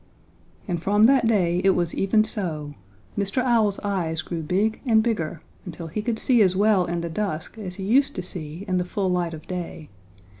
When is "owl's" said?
3.43-3.79